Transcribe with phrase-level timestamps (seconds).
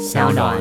[0.00, 0.56] 小暖。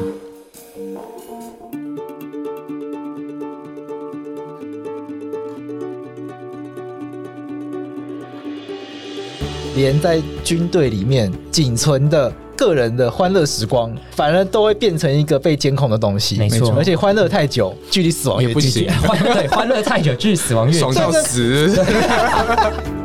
[9.75, 16.37] 连在军队里面仅存的个人的欢乐时光，反而都会变成一个被监控的东西。
[16.37, 18.83] 没错而且欢乐太久，距离死亡越近。
[18.83, 20.93] 也不行，欢 对欢乐太久，距离死亡越 爽。
[20.93, 21.73] 到死。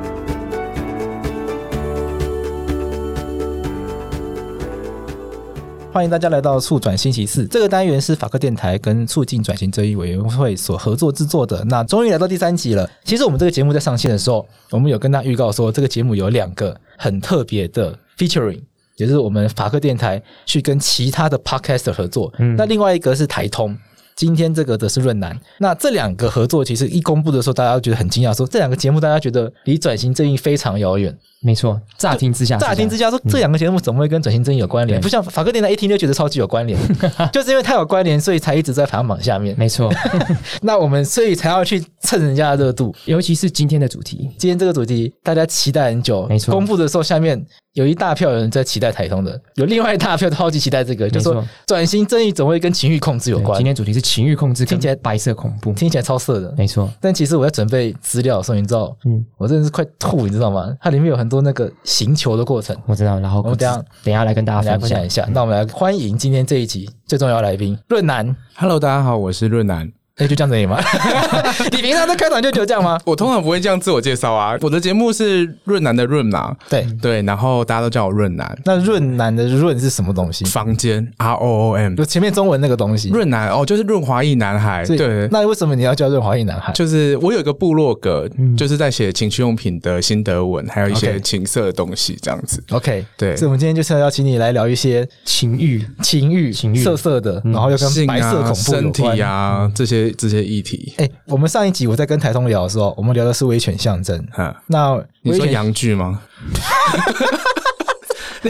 [5.95, 11.63] 欢迎大家来到促转星期四这个单元是法科电台跟促进转型正义委员会所合作制作的。
[11.67, 12.91] 那终于来到第三集了。
[13.05, 18.61] 其实我们这个节目在上线的时候，我们有跟大家预告说，这个节目有两个很特别的 featuring。
[18.96, 23.79] 也就是我们法克电台去跟其他的 podcast 合作，嗯那另外一个是台通，
[24.17, 25.39] 今天这个的是润南。
[25.59, 31.17] 那这两个合作其实一公布的时候，大家都觉得很惊讶，说这两个节目大家觉得离转型正义非常遥远。
[31.40, 34.98] 没错，乍听之下，乍听之下说这两个节目怎么会跟转型正义有关联？
[34.98, 36.78] 对不像法科电台一听就觉得超级有关联，
[37.34, 39.55] 就是因为它有关联，所以才一直在排行榜下面。
[39.59, 39.92] 没错，
[40.62, 42.95] 那我们所以才要去蹭人家的热度。
[43.05, 53.67] 尤其是今天的主题，今天这个主题大家期待很久，没错公布的时候下面有一大票人在期待台通的，有另外一大票超级期待这个，就说转型正义总会跟情绪控制有关今。
[53.67, 60.77] 天主题是情欲控制，听起来白色恐怖，听起来超色的，没错，但其实我在准备资料的时候，你知道，嗯，我真的是快吐，你知道吗？
[60.79, 63.19] 它里面有很多那个行球的过程，我知道。
[63.19, 65.27] 然后我们等一下等一下来跟大家分享分享一下。
[65.33, 68.37] 那我们来欢迎今天这一集最重要的来宾润南。
[68.57, 70.04] Hello，大家好，我是润南。
[70.17, 70.81] 哎，就这样子而已吗？
[71.73, 72.97] 你平常在开场就只有这样吗？
[73.05, 78.57] 我通常不会这样自我介绍啊，我的节目是润南的润嘛，对，对，然后大家都叫我润南。
[78.65, 80.45] 那润南的润是什么东西？
[80.45, 83.09] 房间 R O O M，就前面中文那个东西。
[83.09, 84.85] 润南哦，就是润滑一男孩。
[84.87, 86.73] 对，那为什么你要叫润滑一男孩？
[86.75, 92.62] 就是我有一个部落格，就是在写情趣用品的心得文，还有一些情色的东西这样子。
[92.70, 99.20] OK，对所以我们今天就是要邀请你来聊一些情欲，情欲、情欲色色的，然后又跟白色恐怖身有关体。
[99.20, 100.93] 啊这些这些议题。
[100.99, 104.27] 哎，我们上一集我在跟台通聊的时候，我们聊的是威权象征。
[104.33, 106.23] 哈，那你说洋剧吗？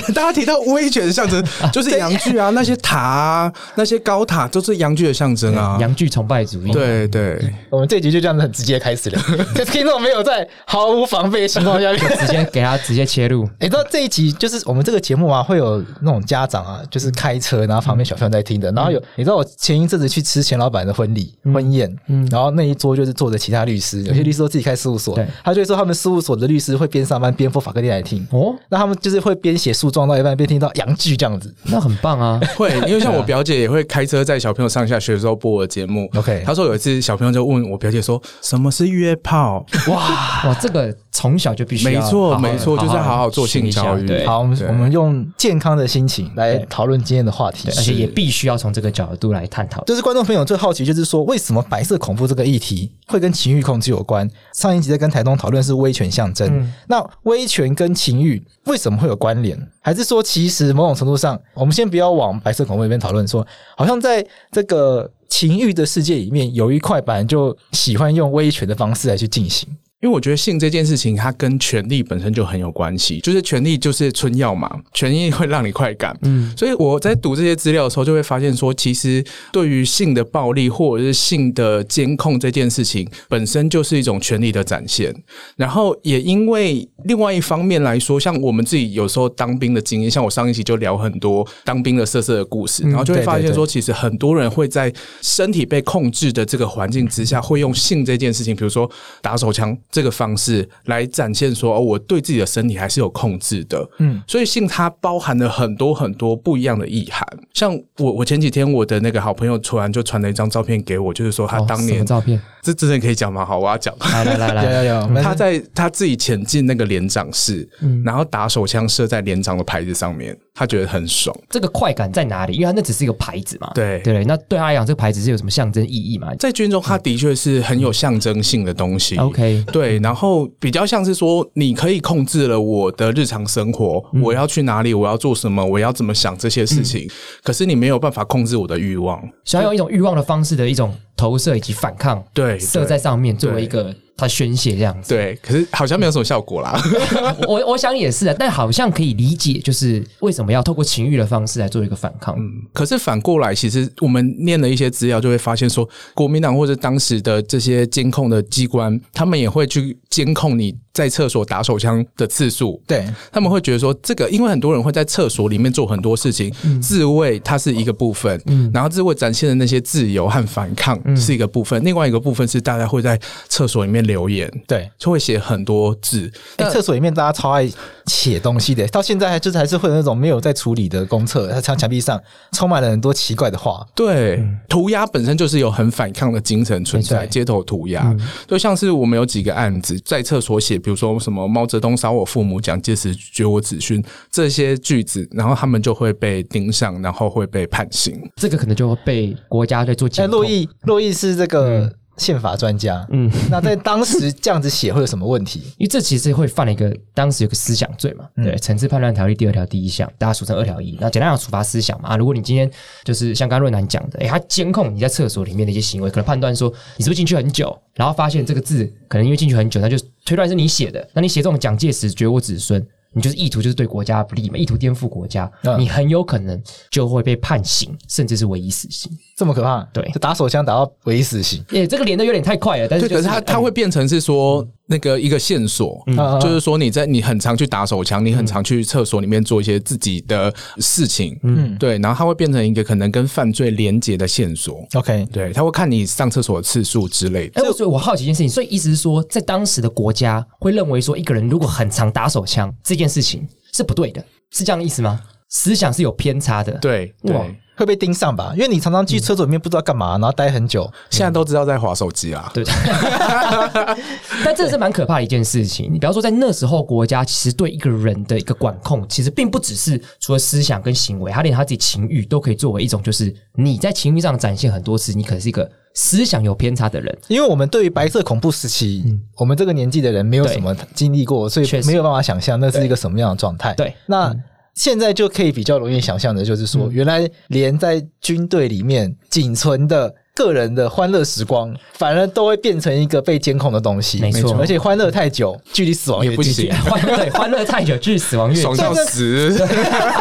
[0.15, 5.77] 大家提到威权的象征， 就是洋剧啊，那些塔啊，那些高塔都是洋剧的象征啊。
[5.81, 9.21] 洋剧崇拜主义，对对，我们这一集就这样子很直接开始了，
[9.55, 12.05] 这听众没有在毫无防备的情况下面。
[12.15, 18.71] 直接给他直接切入，你知道这一集就是我们这个节目啊，会有那种家长啊，就是开车，然后旁边小朋友在听的。
[18.73, 21.95] 然后有，你知道我前一阵子去吃钱老板的婚礼婚宴，
[22.31, 28.27] 然后那一桌就是坐着其他律师，有些律师都自己开事务所对，他就会说他们事务所的律师会边上班边播法克电来听。
[28.31, 31.55] 哦，那他们就是会边写诉状到一半被听到洋剧这样子。
[31.65, 36.09] 那很棒啊， 会，因为像我表姐也会开车载小朋友上下学的时候播我的节目。
[36.15, 39.65] OK 她说有一次小朋友就问我表姐说什么是约炮？
[39.89, 49.85] 哇哇，这个从小就必须要没错没错就是好好做性教育好，我们我们用健康的心情来讨论今天的话题，而且也必须要从这个角度来探讨。
[49.85, 54.29] 就是观众朋友最好奇，就是说为什么白色恐怖这个议题会跟情欲控制有关？
[54.55, 59.64] 上一集在跟台东讨论是威权象征，嗯那威权跟情欲为什么会有关联？
[59.81, 69.69] 还是说其实某种程度上，我们先不要往白色恐怖那边讨论，说好像在这个情欲的世界里面，有一块板就喜欢用威权的方式来去进行。
[70.05, 76.15] 因为我觉得性这件事情，它跟权力本身就很有关系，就是权力就是春药嘛，权力会让你快感。
[76.21, 85.11] 嗯，所以我在读这些资料的时候，就会发现说，其实对于性的暴力或者是性的监控这件事情，本身就是一种权力的展现。
[85.57, 98.91] 然后也因为另外一方面来说，像我们自己有时候当兵的经验，像我上一期就聊很多当兵的色色的故事，然后就会发现说，其实很多人会在身体被控制的这个环境之下，会用性这件事情，比如说
[99.23, 103.89] 打手枪这个方式来展现说，哦，我对自己的身体还是有控制的。
[104.01, 107.25] 嗯，所以性它包含了很多很多不一样的意涵。
[107.53, 112.43] 像我，我前几天我的那个好朋友突然就传了一张照片给我，就是说他当年、么照片？
[112.65, 113.45] 这真的可以讲吗？
[113.45, 113.95] 好，我要讲。
[114.01, 117.69] 来来来来，有有， 他在他自己潜进那个连长室，
[118.05, 121.37] 然后打手枪射在连长的牌子上面，他觉得很爽。
[121.51, 122.55] 这个快感在哪里？
[122.55, 123.71] 因为他那只是一个牌子嘛。
[123.75, 129.17] 对对对，那对他来讲，这个牌子是有什么象征意义嘛在军中，它的确是很有象征性的东西。
[129.17, 137.09] ？OK，对，然后比较像是说，你可以控制了我的日常生活，我要去哪里，我要做什么，我要怎么想这些事情，
[137.43, 139.23] 可是你没有办法控制我的欲望。
[139.45, 145.15] 想要用一种欲望的方式的一种投射以及反抗，对，射在上面作为一个他宣泄这样子。
[145.15, 146.81] 对，可是好像没有什么效果啦。
[147.49, 152.35] 我我想也是啊，但好像可以理解，就是为什么要透过情欲的方式来做一个反抗。
[152.39, 162.83] 嗯可是反过来，其实我们念了一些资料，就会发现说，国民党或者当时的这些监控的机关，他们也会去监控你在厕所打手枪的次数。
[162.87, 173.19] 对，他们会觉得说，这个因为很多人会在厕所里面做很多事情，自卫它是一个部分，嗯然后自卫展现的那些自由和反抗是一个部分，另外一个部分是大家会在
[173.49, 176.31] 厕所里面留言，对，就会写很多字。
[176.57, 177.69] 哎，厕所里面大家超爱
[178.07, 182.21] 写东西的，到现在还就是还是会有那种没有在处理的公厕，它墙墙壁上
[182.53, 183.87] 充满了很多奇怪的话。
[183.95, 188.15] 对，涂鸦本身就是有很反抗的精神存在，街头涂鸦，
[188.47, 198.21] 就像是我们有几个案子在厕所写，比如说什么毛泽东杀我父母，蒋介石绝我子孙这些句子，然后他们就会被盯上，然后会被判刑。
[198.37, 200.41] 这个可能就会被国家在做监哎，控。
[200.41, 205.61] 洛毅，洛毅是这个宪法专家，嗯，那在当时这样子写会有什么问题？
[205.79, 210.97] 因为这其实会犯了一个当时有个思想罪嘛，对，《惩治叛乱条例》第二条第一项，大家俗称二条一。
[211.01, 212.11] 那简单讲，处罚思想嘛。
[212.11, 212.71] 啊，如果你今天
[213.03, 221.09] 就是像刚刚瑞南讲的，诶，他监控你在厕所里面的一些行为，可能判断说你是不是进去很久，然后发现这个字可能因为进去很久，那就推断是你写的。
[221.13, 222.87] 那你写这种蒋介石绝我子孙。
[223.15, 229.11] 你就是意图就是对国家不利嘛，意图颠覆国家，嗯你很有可能就会被判刑，甚至是唯一死刑。
[229.37, 229.83] 这么可怕？
[229.93, 231.65] 对就打手枪打到唯一死刑。
[231.71, 236.41] 耶，这个连的有点太快了，但是、对，就是、可是它它会变成是说那个一个线索，嗯。
[236.41, 247.63] 就是说你在你很常去打手枪，你很常去厕所里面做一些自己的事情，嗯，对，然后它会变成一个可能跟犯罪连结的线索，OK，对，他会看你上厕所的次数之类的。
[247.63, 255.21] 哎，所以我好奇一件事情，所以意思是说，在当时的国家会认为说，一个人如果很常打手枪这件事情是不对的，是这样的意思吗？
[255.55, 257.47] 思想是有偏差的。，对对哇，
[257.77, 258.53] 会被盯上吧？
[258.57, 260.93] 因为你常常去厕所里面不知道干嘛，然后待很久。
[261.11, 262.51] 现在都知道在划手机啦。
[262.53, 262.65] 对。
[264.45, 265.89] 但这是蛮可怕的一件事情。
[265.93, 277.17] 你不要说，在那时候，国家其实对一个人的一个管控，其实并不只是除了思想跟行为，他连他自己情欲都可以作为一种，就是你在情欲上展现很多次，你可能是一个思想有偏差的人。
[277.29, 279.05] 因为我们对于白色恐怖时期，
[279.37, 283.73] 我们这个年纪的人没有什么经历过，所以没有办法想象那是一个什么样的状态。
[283.75, 284.35] 对那
[284.75, 294.19] 现在就可以比较容易想象的，就是说，原来连在军队里面仅存的个人的欢乐时光，反而都会变成一个被监控的东西。
[294.19, 296.31] 没错而且欢乐太久，距离死亡越近。
[296.33, 298.63] 也不行 欢对欢乐太久，距离死亡越近。
[298.65, 299.57] 爽到死，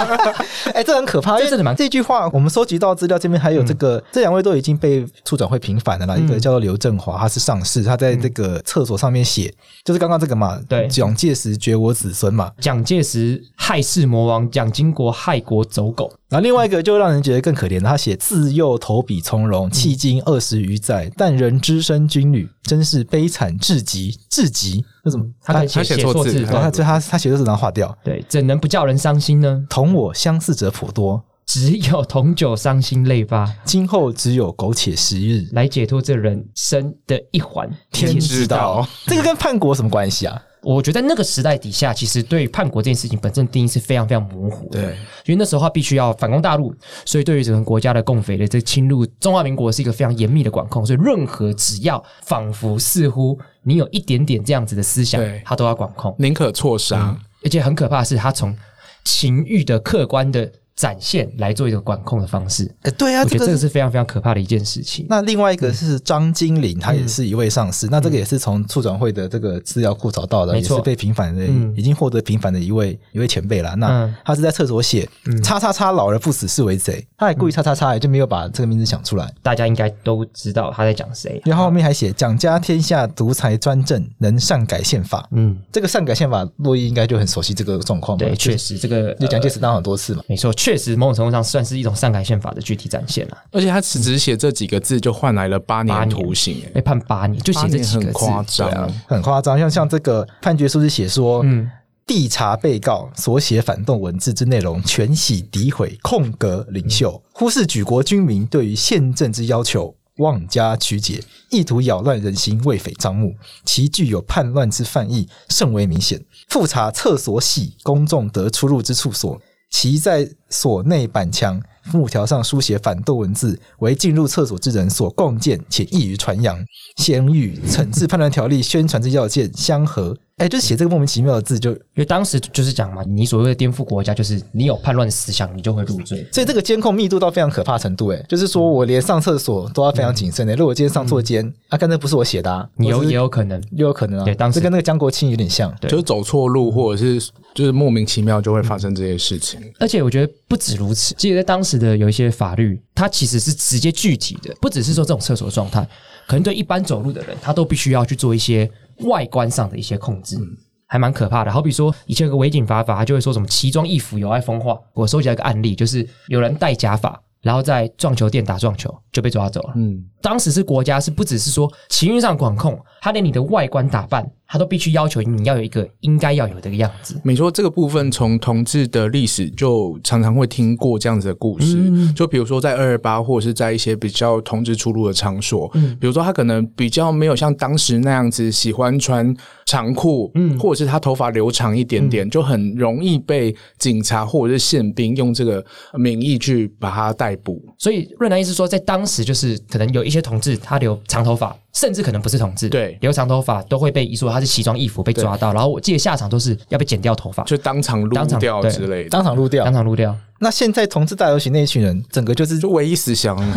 [0.71, 1.39] 哎、这很可怕。
[1.39, 6.15] 这真的蛮这句话，我们收集到资料这边还有这个，这两位都已经被处长会平反的啦。
[6.15, 9.51] 一个叫做刘振华，他是上市，他在这个厕所上面写，
[9.83, 12.51] 就是刚刚这个嘛，对蒋介石绝我子孙嘛。
[12.59, 16.13] 蒋介石害世魔王，蒋经国害国走狗。
[16.33, 24.83] 然后另外一个就让人觉得更可怜的，他写自幼投笔从戎，迄今二十余载，但仍只身军旅，真是悲惨至极，至极。
[25.03, 25.23] 那什么？
[25.43, 27.95] 他他写写错字，他对他他写的字然后划掉。
[28.03, 29.63] 对，怎能不叫人伤心呢？
[29.69, 35.47] 同我相似者颇多，只有同酒伤心泪吧，今后只有苟且时日。
[35.51, 37.69] 来解脱这人生的一环。
[37.91, 38.87] 天知道。
[39.05, 40.41] 这个跟叛国有什么关系啊？
[40.63, 44.81] 我觉得在那个时代底下，其实对叛国这件事情本身定义是非常非常模糊的。
[44.81, 44.91] 对，
[45.25, 46.73] 因为那时候他必须要反攻大陆，
[47.05, 56.15] 所以对于整个国家的共匪的这侵入中华民国是一个非常严密的管控，所以任何只要仿佛似乎你有一点点这样子的思想对，他都要管控。
[56.17, 57.15] 宁可错杀。
[57.43, 58.55] 而且很可怕的是，他从
[59.03, 62.73] 情欲的客观的展现来做一个管控的方式。
[62.83, 63.73] 哎，对啊，我觉得这个这个是。
[63.73, 65.07] 非常非常可怕的一件事情。
[65.09, 67.87] 那另外一个是张金玲，他也是一位上司。
[67.89, 73.75] 那这个也是从促转会的这个资料库找到的，也是被平反的，嗯已经获得平反的一位一位前辈了。
[73.77, 75.09] 那嗯他是在厕所写
[75.43, 79.33] “叉叉叉老而不死是为贼”，他还故意叉叉叉，也就没有把这个名字想出来。
[79.41, 81.41] 大家应该都知道他在讲谁。
[81.45, 85.27] 然后后面还写“蒋家天下独裁专政，能善改宪法”。
[85.33, 88.23] 嗯，这个善改宪法，洛伊应该就很熟悉这个状况吧？
[88.23, 90.23] 对，确实，这个就蒋介呃石当很多次嘛。
[90.27, 93.37] 没错，确实某种程度上算是一种擅改宪法的具体展现了。
[93.51, 101.69] 而且他只只写这几个字就换来了八年徒刑，哎被判八年，就写这几个字，很夸张啊很夸张，像像这个判决书是写说，嗯
[102.07, 109.93] 调查被告所写反动文字之内容，全系诋毁、空格领袖，忽视举国军民对于宪政之要求。
[110.17, 113.33] 妄加曲解，意图扰乱人心，为匪张目，
[113.65, 116.23] 其具有叛乱之犯意，甚为明显。
[116.49, 119.41] 复查厕所系公众得出入之处所，
[119.71, 121.59] 其在所内板墙
[121.91, 126.57] 木条上书写反动文字，为进入厕所之人所共建，且易于传扬，
[126.95, 130.15] 先与惩治叛乱条例宣传之要件相合。
[130.37, 136.25] 哎，就写这个莫名其妙的字就，因为当时就是讲嘛，你所谓的颠覆国家，就是你有叛乱的思想，你就会入罪。
[136.31, 138.07] 所以这个监控密度到非常可怕程度。
[138.07, 140.55] 哎，就是说我连上厕所都要非常谨慎的。
[140.55, 144.25] 如果今天上错间，啊，刚才不是我写的，啊，你有也有可能，也有可能啊。
[144.25, 145.71] 对当时跟那个江国庆有点像。
[145.79, 149.61] 对就是走错路，或者是就是莫名其妙就会发生这些事情。
[149.79, 155.81] 而且我觉得不止如此，其实在当时的有一些法律，它其实是直接具体的，不只是说这种厕所状态，
[156.27, 158.69] 可能对一般走路的人，他都必须要去做一些
[158.99, 160.37] 外观上的一些控制。
[160.85, 161.51] 还蛮可怕的。
[161.51, 164.79] 好比说以前有个违禁法法，他就会说什么奇装异服有碍风化。
[164.93, 167.19] 我收集了一个案例，就是有人戴假发。
[167.41, 169.73] 然后在撞球店打撞球就被抓走了。
[169.75, 177.19] 嗯，当时是国家是不只是说情绪上管控，他连你的外观打扮，他都必须要求你要有一个应该要有的样子。
[177.21, 181.75] 没错，这个部分从同志的历史就常常会听过这样子的故事。
[182.13, 195.61] 就比如说在二二八，或者是在一些比较同志出入的场所，嗯，比如说他可能比较没有像当时那样子喜欢穿长裤，嗯，或者是他头发留长一点点，就很容易被警察或者是宪兵用这个
[195.95, 197.61] 名义去把他逮捕。
[197.77, 210.15] 所以瑞南意思说，在当时就是可能有一些同志他留长头发，甚至可能不是同志，对，留长头发都会被一说他是奇装异服被抓到，然后我记得下场都是要被剪掉头发，就当场撸掉之类的，当场撸掉，当场撸掉。
[210.39, 213.35] 那现在同志大游行那一群人，整个就是就唯一死祥，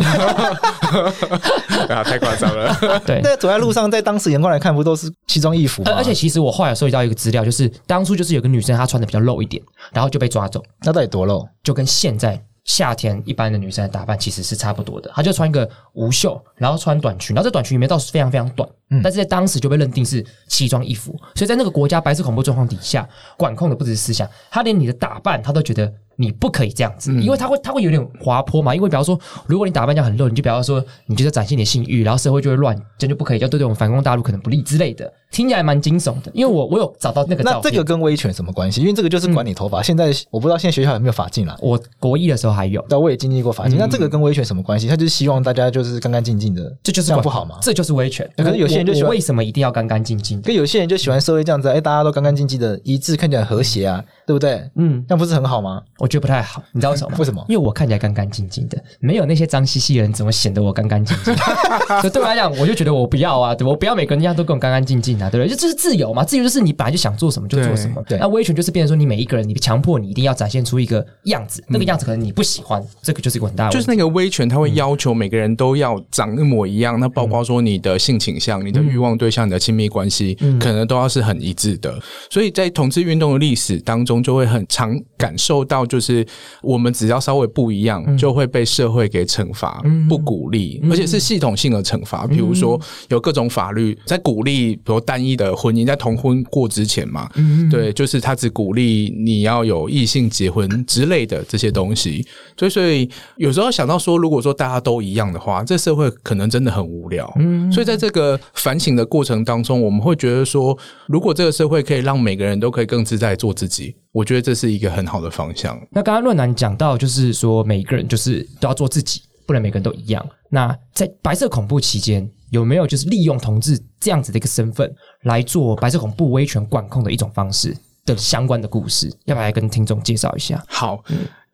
[1.89, 2.75] 啊，太夸张了。
[3.05, 5.91] 对， 那走在路上，在当时眼光来看，不都是奇装异服吗？
[5.95, 10.63] 而且其实我后来收集到一个资料，就是当初就是有个女生她穿的比较露一点，然后就被抓走。
[10.83, 11.47] 那到底多露？
[11.61, 12.41] 就跟现在。
[12.67, 18.69] 夏天一般的女生的打扮其实是差不多的，她就穿一个无袖，然后穿短裙，然后这短裙里面倒是非常非常短，
[19.03, 25.91] 但是在当时就被认定是奇装异服，所以在那个国家白色恐怖状况底下，管控的不只是思想，他连你的打扮他都觉得。
[26.19, 28.73] 你不可以这样子，因为他会他会有点滑坡嘛。
[28.73, 35.13] 因为比方说，如果你打扮这样很露，你就比方说，你就是展现你的性欲，然后社会就会乱，这就不可以，要对对我们反攻大陆可能不利之类的。
[35.29, 37.43] 听起来蛮惊悚的，因为我我有找到那个。
[37.43, 38.81] 那这个跟威权什么关系？
[38.81, 39.83] 因为这个就是管你头发。
[39.83, 41.55] 现在我不知道现在学校有没有法禁了。
[41.61, 43.77] 我国一的时候还有，但我也经历过法禁。
[43.77, 44.87] 那这个跟威权什么关系？
[44.87, 47.59] 他就是希望大家就是干干净净的，这就是不好吗？
[47.61, 48.27] 这就是威权。
[48.37, 50.41] 可是有些人就喜欢为什么一定要干干净净？
[50.41, 54.61] 跟有些人就喜欢社会这样子，哎，大家都干干净净的，一致看起来和谐啊，对不对？
[54.75, 55.81] 嗯，那不是很好吗？
[55.99, 56.91] 我觉得不太好，你知道。
[56.91, 57.15] 为什么吗？
[57.17, 57.45] 为什么？
[57.47, 61.33] 因为我看起来干干净净的，没有那些脏兮兮的人，怎么显得我干干净净？
[62.01, 65.49] 所以对我来讲，我就觉得我不要啊，对我不要每个人家都跟我干干净净啊，对不对？
[65.49, 68.03] 就这是自由嘛，自由就是你本来就想做什么就做什么。
[68.05, 73.71] 对，那威权就是变成说，你每一个人，你强迫你一定要展现出一个样子，那个样子可能你不喜欢，这个就是一个很大的。
[73.71, 81.97] 就是那个威权，他会要求每个人都要长一模一样，那包括说你的性倾向、你的欲望对象、你的亲密关系，可能都要是很一致的。
[82.29, 86.25] 所以在同志运动的历史当中，就会很常感受到，就是
[86.61, 87.47] 我们只要稍微。
[87.57, 92.27] 不一样就会被社会给惩罚，不鼓励，而且是系统性的惩罚。
[92.27, 97.27] 比如说有各种法律在鼓励，比如单一的婚姻在同婚过之前嘛，
[97.71, 102.23] 对，就是他只鼓励你要有异性结婚之类的这些东西。
[102.57, 107.25] 所以，所以有时候想到说，如果说大家都一样的话，这社会可能真的很无聊。
[107.71, 113.95] 所以，在这个反省的过程当中，我们会觉得说，如果这个社会可以让每个人都可以更自在做自己。
[114.17, 115.79] 我觉得这是一个很好的方向。
[115.91, 120.27] 那刚刚论坛讲到，就是说每一个人就是都要做自己，不能每个人都一样。
[120.49, 124.91] 那在白色恐怖期间，有没有就是利用同志这样子的一个身份
[125.25, 129.07] 来做白色恐怖威权管控的一种方式的相关的故事？
[129.25, 130.63] 要不要来跟听众介绍一下？
[130.67, 131.03] 好。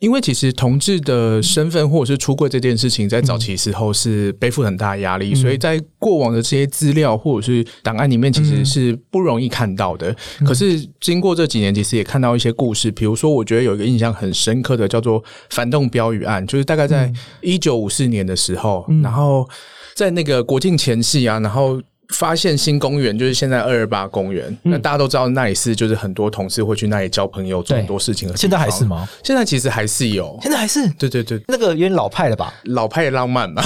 [0.04, 10.14] 因为其实同志的身份或者是出柜这件事情，在早期时候是背负很大压力，所以在过往的这些资料或者是档案里面，其实是不容易看到的。
[10.46, 19.48] 可是经过这几年，其实也看到一些故事，比如说，我觉得有一个印象很深刻的，叫做反动标语案，就是大概在一九五四年的时候，然后
[19.96, 21.82] 在那个国庆前夕啊，然后。
[22.10, 28.36] 发现新公园就是现在二二八公园，那大家都知道那里是就是很多同事会去那里交朋友做很多事情。
[28.36, 29.08] 现在还是吗？
[29.24, 32.54] 现在其实还是有，现在还是对对对，那个有点老派了吧？
[32.66, 33.64] 老派浪漫嘛，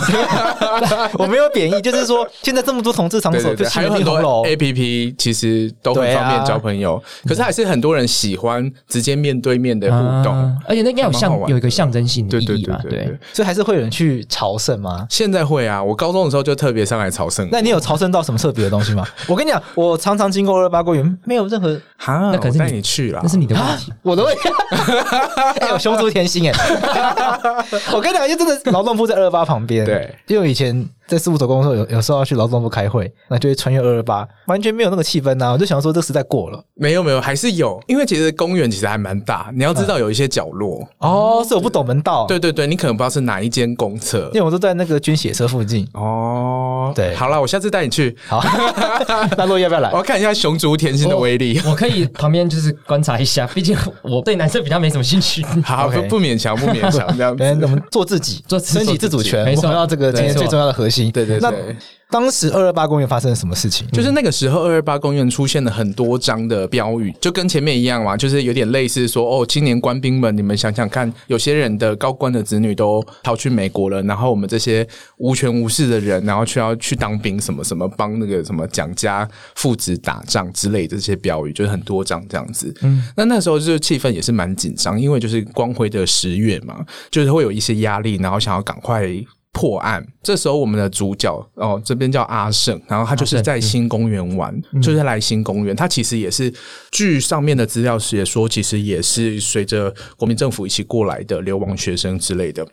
[1.17, 10.33] 我没有贬义，就是说现在这么多同志场所，还有很多 A P P 其实都很方便交朋友，可是还是很多人喜欢直接面对面的互动，
[10.67, 12.79] 而且那应该有象有一个象征性的意义吧？
[12.89, 15.05] 对，所以还是会有人去朝圣吗？
[15.09, 17.47] 现在会啊，我高中的时候就特别上来朝圣。
[17.51, 19.07] 那你有朝圣到什么特别的东西吗？
[19.27, 24.41] 我跟你讲，我常常经过二八公园，没有任何哈，那可是你去了，那是你的问题，我的问题。
[25.61, 26.53] 哎，有胸足甜心哎！
[27.93, 30.87] 我跟你讲，就真的劳动部在二八旁边，对，因为以前。
[31.07, 35.51] 在事务所工作，有有时候要去劳动部开会，那就会穿越二二八，完全没有那个气氛呐。
[35.53, 36.61] 我就想说，这时代过了。
[36.75, 39.49] 没有没有，还是有，因为其实公园其实还蛮大。
[39.55, 42.25] 你要知道，有一些角落哦，是我不懂门道。
[42.27, 45.87] 对对对，你可能不知道是哪一间公厕，因为我都在那个军血车附近。
[45.93, 48.13] 哦，对，好了，我下次带你去。
[48.27, 48.43] 好，
[49.37, 49.89] 那洛要不要来？
[49.91, 51.61] 我要看一下熊族甜心的威力。
[51.65, 55.41] 我可以旁边就是观察一下， 毕竟我对男生比较没什么兴趣。
[55.63, 57.31] 好，不不勉强，不勉强，这样。
[57.63, 59.71] 我们做自己，做身体自主权，没错。
[59.71, 60.96] 到这个今天最重要的核心。
[61.11, 61.75] 对对对。
[62.09, 63.85] 当时二二八公园发生了什么事情？
[63.91, 74.87] 就是那个时候，二二八公园出现了很多张的标语，就跟前面一样嘛，就是有点类似说，哦，青年官兵们，你们想想看，有些人的高官的子女都逃去美国了，然后我们这些
[75.17, 82.73] 无权无势的人，然后却要去当兵，什么什么帮那个什么蒋家父子打仗之类的这些标语，就是很多张这样子。
[82.83, 89.05] 嗯，那那时候就是气氛也是蛮紧张，因为就是光辉的十月嘛，就是会有一些压力，然后想要赶快。
[89.57, 95.75] 破案，这时候我们的主角哦，这边叫阿胜，然后他就是在新公园玩，就是来新公园。
[95.75, 96.53] 他其实也是
[96.91, 102.63] 据上面的资料是也说，其实也是随着国民政府一起过来的流亡学生之类的。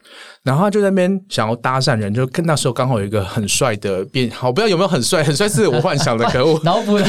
[0.44, 7.02] 然后他就在那边想要搭讪人，就跟那时候刚好有一个很帅的便，好不知道有没有很帅，很帅是我幻想的， 可恶，脑补一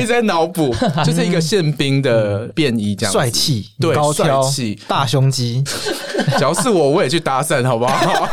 [0.00, 0.72] 直在脑补，
[1.04, 4.40] 就是一个宪兵的便衣这样，帅气，对，高挑，
[4.86, 5.64] 大胸肌。
[6.38, 8.28] 只要是我，我也去搭讪，好不好？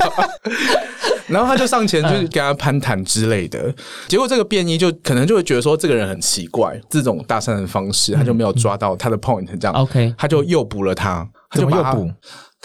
[1.28, 3.74] 然后他就上前，就是跟他攀谈之类的。
[4.08, 9.74] 结果这个便衣就可能就会觉得说，这个人很奇怪，这种搭讪的方式，他就没有抓到他的 point，这样。
[9.76, 12.10] OK，他就诱捕了他，他就诱捕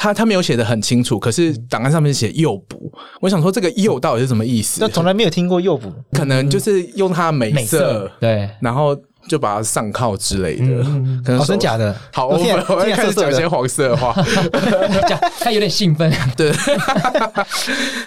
[0.03, 2.93] 他，他没有写的很清楚，可是档案上面写诱捕。
[3.21, 4.81] 我想说，这个诱到底是什么意思？
[4.81, 9.01] 那从来没有听过诱捕，可能就是用他的美色，对，然后。
[9.29, 10.83] 就把它上铐之类的，
[11.25, 11.95] 可能真假的。
[12.13, 14.15] 好，我们我开始讲一些黄色的话，
[15.09, 16.13] 讲他有点兴奋。
[16.37, 16.53] 对，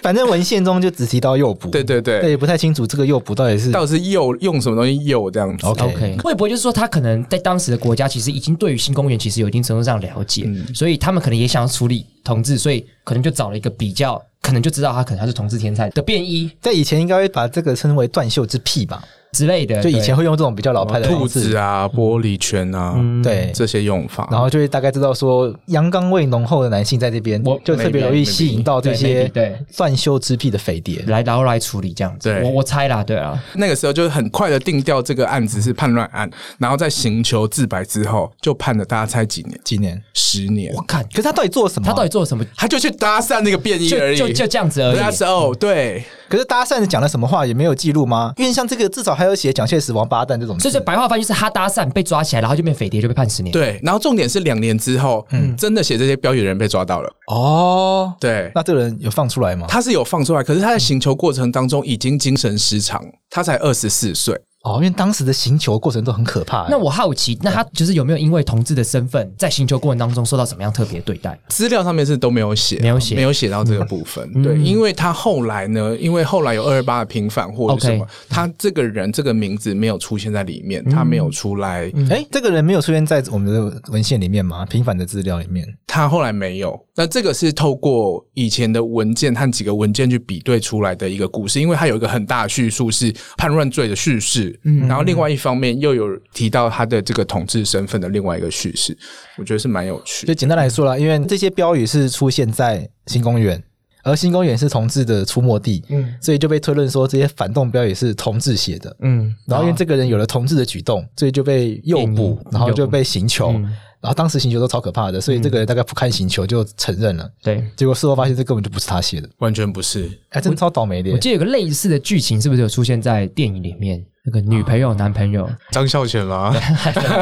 [0.02, 1.70] 反正文献中就只提到诱捕。
[1.70, 5.66] 对对对，也不太清楚这个诱捕到底是到底是诱用什么东西诱这样子。
[5.66, 16.50] OK，会不会就是说他可能在当时的国家其实已经对于新公园其实有一定程度上了解，所以他们可能也想要处理同志，所以可能就找了一个比较可能就知道他可能他是同志天才的便衣。
[16.60, 19.02] 在以前应该会把这个称为断袖之癖吧。
[19.36, 32.30] 之类的，就以前会用这种比较老派的兔子啊、玻璃圈啊，对这些用法，然后就会大概知道说阳刚味浓厚的男性在这边，就特别容易吸引到这些对断袖之癖的肥蝶来，然后来处理这样子。
[32.42, 39.60] 我我猜啦，对啊，那个时候就是很快的定掉这个案子是叛乱案，然后在刑求自白之后就判了，大家猜几年？
[39.62, 40.02] 几年？
[40.14, 40.72] 十年。
[40.74, 41.86] 我看，可是他到底做了什么？
[41.86, 42.42] 他到底做了什么？
[42.56, 44.96] 他就去搭讪那个便衣而已，就就这样子而已。
[44.96, 46.02] 那时候对。
[46.28, 48.32] 可是搭讪讲了什么话也没有记录吗？
[48.36, 50.56] 因为像这个至少还有写蒋介石王八蛋这种。
[50.58, 53.52] 就是白话翻译是他搭讪被抓起来，然后就变匪谍，就被判十年。
[53.52, 57.10] 对，然后重点是两年之后，嗯，真的写这些标语的人被抓到了。
[57.28, 59.66] 哦，对，那这个人有放出来吗？
[59.68, 64.34] 他是有放出来，可是他在行求过程当中已经精神失常，他才二十四岁。
[64.66, 66.66] 哦，因为当时的行求过程都很可怕。
[66.68, 71.38] 那我好奇，那他就是有没有因为同志的身份，在行求过程当中受到什么样特别对待？
[71.48, 74.42] 资料上面是都没有写，没有写，没有写到这个部分。
[74.42, 81.88] 对，因为他后来呢，因为后来有二二八的平反或者什么，他这个人这个名字没有出现在里面，他没有出来。
[82.10, 84.66] 哎，这个人没有出现在我们的文献里面吗？
[84.66, 86.76] 平反的资料里面，他后来没有。
[86.98, 98.96] 那这个是透过以前的文件和几个文件去比对出来的一个故事，因为他有一个很大的叙述是叛乱罪的叙事，嗯，然后另外一方面又有提到他的这个统治身份的另外一个叙事，
[99.38, 100.26] 我觉得是蛮有趣。
[100.26, 103.62] 就简单来说啦，因为这些标语是出现在新公园，
[104.02, 113.54] 而新公园是同志的出没地，嗯，所以就被推论说这些反动标语是同志写的，嗯，然后因为这个人有了同志的举动，所以就被诱捕，然后就被刑求。
[113.98, 117.28] 然后当时刑求都超可怕的，所以这个人大概不看刑求就承认了。
[117.42, 121.10] 对，结果事后发现这根本就不是他写的，完全不是，哎真的超倒霉的。
[121.10, 124.04] 我记得有个类似的剧情，是不是有出现在电影里面？
[124.26, 126.52] 那个女朋友、男朋友张孝全吗？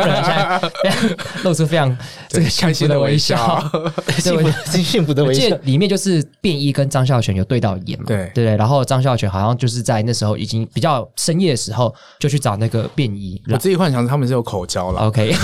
[1.44, 1.94] 露出非常
[2.28, 3.62] 这个开心的微笑，
[4.18, 4.50] 幸福
[4.82, 5.54] 幸福的微笑。
[5.64, 8.06] 里面就是便衣跟张孝全有对到眼嘛？
[8.06, 8.56] 对对对。
[8.56, 13.40] 然后张孝全好像就是在那时候已经比较深夜的时候，就去找那个便衣。
[13.52, 15.02] 我自己幻想他们是有口交了。
[15.02, 15.34] OK，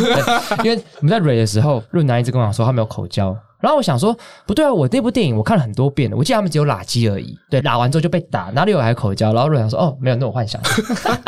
[0.64, 3.36] 因为我们在蕊的时候，润南一直跟我讲说他们有口交。
[3.60, 9.32] 然后我想说，不对啊，我那部电影我看了很多遍了，我记得他们只有拉鸡而已，对，拉完之后就被打，哪里有还口交？
[9.32, 10.60] 然后瑞阳说，哦，没有，那我幻想，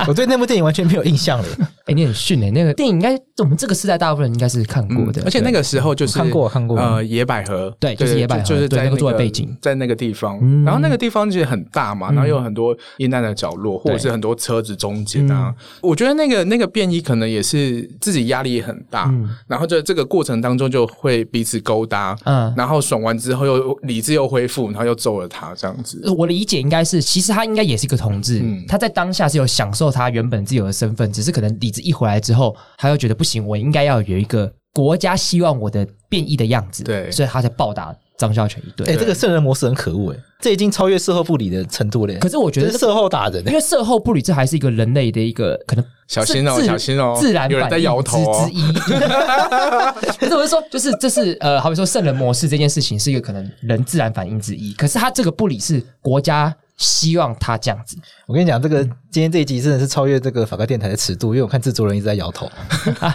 [0.06, 1.44] 我对那部电影完全没有印象了。
[1.86, 19.12] 哎，你很逊哎，那个电影应该我们这个时代大部分人应该是看过的，而且那个时候就是看过看过，呃，野百合，对，就是野百合，就是在那个作为背景，在那个地方，然后那个地方其实很大嘛，然后有很多阴暗的角落，或者是很多车子中间啊，我觉得那个那个便衣可能也是自己压力也很大，
[19.48, 23.02] 然后在这个过程当中就会彼此勾搭，嗯，然后爽。
[23.02, 26.00] 完之后又理智又恢复，然后又揍了他这样子。
[26.16, 38.88] 我理解应该是，其实他应该也是一个同志，他在当下是有享受他原本自由的身份，只是可能理智一回来之后，他又觉得不行，我应该要有一个国家希望我的变异的样子，对，所以他才暴打张孝全一顿。
[38.88, 40.18] 哎，这个圣人模式很可恶哎。
[40.40, 42.14] 这已经超越事后不理的程度了。
[42.20, 48.72] 可是我觉得事后打人，因为事后不理这还是一个人类的一个可能小心哦，小心哦，自然有人在摇头之一。
[50.20, 54.74] 可是我是说，就是这是呃，好比说圣人模式这件事情是一个可能人自然反应之一。
[54.74, 56.54] 可是他这个不理是国家。
[56.78, 57.96] 希望他这样子。
[58.26, 62.50] 我跟你讲，这个今天这一集真的是超越这个法科电台的尺度，因为我看制作人一直在摇头。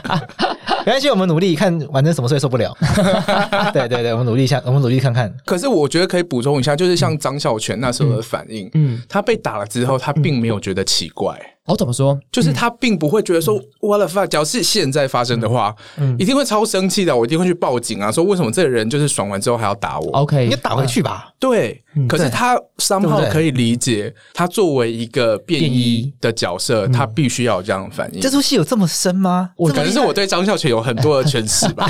[0.85, 2.73] 没关系，我们努力看完成什么事也受不了。
[3.73, 5.35] 对对对，我们努力一下，我们努力看看。
[5.43, 11.35] 可是我觉得可以补充一下，就是像张孝全那时候的反应，嗯，他被打了之后，他并没有觉得奇怪。
[11.67, 12.17] 我怎么说？
[12.31, 14.27] 就是他并不会觉得说，what the fuck！
[14.27, 18.11] 假如是现在发生的话，嗯一定会超生气的，我一定会去报警啊！
[18.11, 21.29] 说为什么这个人就是爽完之后还要打我？OK，你打回去吧？
[21.39, 21.83] 对。
[22.07, 28.21] 可是他三号可以理解，他作为一个便衣的角色，他必须要有这样反应。
[28.21, 29.49] 这出戏有这么深吗？
[29.57, 31.89] 我可能是我对张孝全有很多的诠释吧。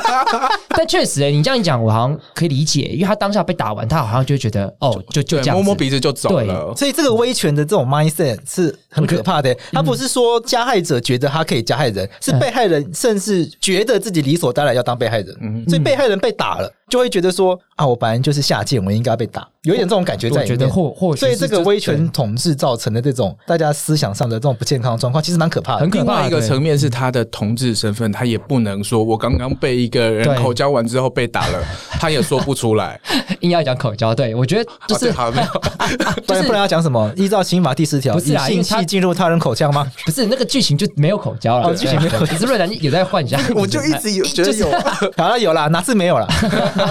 [0.70, 6.74] 但确实，你这样讲，我好像可以理解，因为他当下被打完，他好像就觉得哦，就就这样摸摸鼻子就走了。
[6.74, 9.56] 所以这个威权的这种 mindset 是很可怕的。
[9.72, 15.64] 他不是说加害者觉得他可以加害人，是被害人甚至觉得自己理所当然要当被害人。
[15.68, 16.72] 所以被害人被打了。
[16.94, 20.70] 就会觉得说啊，我本来就是下贱，我应该被打，有点这种感觉在里面。
[20.70, 25.80] 或或所以这个威权统治造成的这种大家思想上的这种不健康的状况，其实蛮可怕的。
[25.80, 31.60] 很可怕一个层面是他的同志身份，他也不能说我刚刚被一个人口交完之后被打了，
[31.98, 33.00] 他也说不出来。
[33.40, 35.48] 硬要讲口交，对我觉得就是好没有，
[36.28, 37.12] 就是不然要讲什么？
[37.16, 39.84] 依照刑法第十条，以性器进入他人口腔吗？
[40.06, 42.20] 不是那个剧情就没有口交了，剧情没有。
[42.20, 44.70] 你是瑞兰有在幻想，我就一直有觉得有，
[45.16, 46.28] 好了有了，哪次没有了？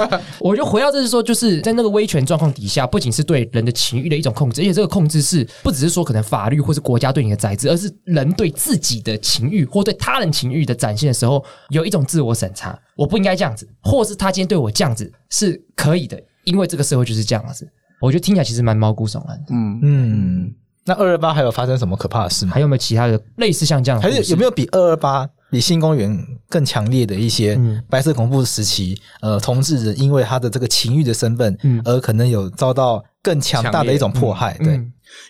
[0.39, 17.67] 我就回到，就是说，就是在那个威权状况底下，不仅是对人的情欲的一种控制，而且这个控制是不只是说可能法律或是国家对你的宰制，而是人对自己的情欲或对他人情欲的展现的时候，有一种自我审查，我不应该这样子，或是他今天对我这样子是可以的，因为这个社会就是这样子。
[18.01, 19.45] 我觉得听起来其实蛮毛骨悚然的。
[19.51, 20.53] 嗯嗯，
[20.86, 22.51] 那二二八还有发生什么可怕的事吗？
[22.53, 24.01] 还有没有其他的类似像这样？
[24.01, 25.29] 还是有没有比二二八？
[25.54, 34.58] 比新公园更强烈的一些白色恐怖时期，呃，同志人因为他的这个情欲的身份，而可能有遭到更强大的一种迫害。
[34.63, 34.82] 对，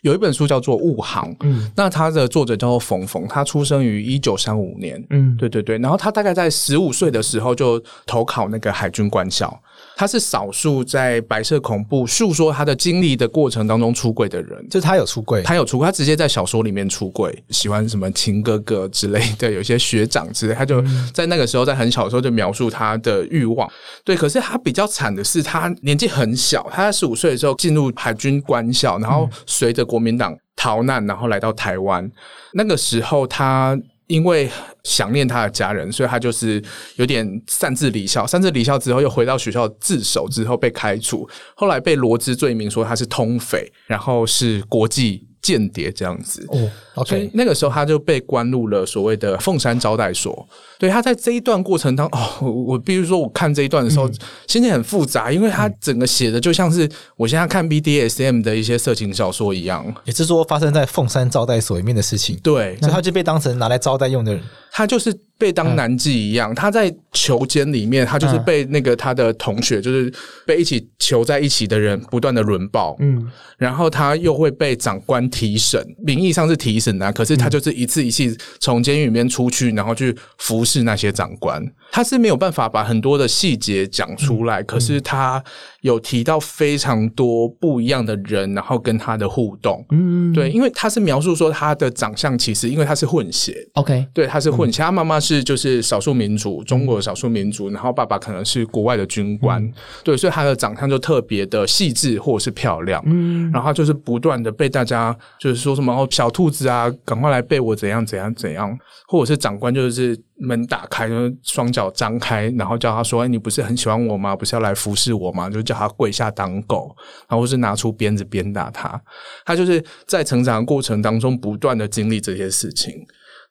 [0.02, 9.62] 有一本书叫做《雾航》，嗯，那他的作者叫做冯冯，他出生于一九三五年，嗯，对对对，然后他大概在十五岁的时候就投考那个海军官校。
[9.96, 23.70] 他是少数在白色恐怖诉说他的经历的过程当中出柜的人，就是他有出柜，他有出柜，他直接在小说里面出柜，喜欢什么情哥哥之类的，有些学长之类，他就在那个时候在很小的时候就描述他的欲望。
[24.04, 32.10] 对，可是他比较惨的是，他年纪很小，他在十五岁的时候进入海军官校，然后随着国民党逃难，然后来到台湾。
[32.54, 33.78] 那个时候他。
[34.14, 34.48] 因为
[34.84, 36.64] 想念他的家人，所以他就是
[36.98, 38.28] 有点擅自离校。
[38.28, 41.28] 擅自离校之后，又回到学校自首，之后被开除。
[41.56, 45.28] 后来被罗织罪名，说他是通匪，然后是国际。
[45.44, 46.48] 间谍这样子，
[46.96, 50.48] 哦，所以那个时候他就被关入了所谓的凤山招待所。
[50.84, 54.12] 对，他在这一段过程当中，哦，我比如说我看这一段的时候，
[54.50, 62.38] 心情很复杂，因为他整个写的就像是我现在看 BDSM 的一些色情小说一样，也是说发生在凤山招待所里面的事情。
[62.44, 64.44] 对，所以他就被当成拿来招待用的人。
[64.76, 70.12] 他就是被当男妓一样，他在囚监里面，他就是被那个他的同学，就是
[70.48, 81.64] 被一起囚在一起的人不断的轮暴，嗯，然后他又会被长官提审，名义上是提审啊，可是他就是一次一次从监狱里面出去，然后去服侍那些长官。
[81.92, 85.44] 他是没有办法把很多的细节讲出来，可是他
[85.84, 89.86] 有提到非常多不一样的人，然后跟他的互动。
[89.92, 99.72] 嗯，对，因为他是描述说他的长相其实因为他是混血，OK，对，他是混血，他妈妈是就是少数民族，中国少数民族，然后爸爸可能是国外的军官，
[100.04, 103.02] 对，所以他的长相就特别的细致或者是漂亮。
[103.06, 108.76] 嗯，然后他就是不断的被大家就是说什么哦小兔子啊，赶快来被我怎样怎样怎样，
[109.08, 111.84] 或者是长官就是门打开，就是双脚。
[111.94, 114.36] 张开，然后叫他说：“哎，你不是很喜欢我吗？
[114.36, 116.96] 不是要来服侍我吗？”就叫他跪下当狗，
[117.28, 119.02] 然后是拿出鞭子鞭打他。
[119.46, 122.94] 他就是在成长的过程当中不断的经历这些事情。